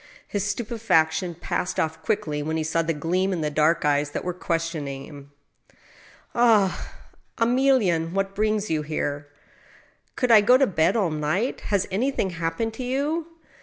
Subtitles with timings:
[0.27, 4.23] His stupefaction passed off quickly when he saw the gleam in the dark eyes that
[4.23, 5.31] were ques tioning him.
[6.33, 6.91] Ah!
[7.37, 9.27] Emilienne, what brings you here?"
[10.15, 11.61] Could I go to bed all night?...
[11.69, 13.27] Has anything happened to you?"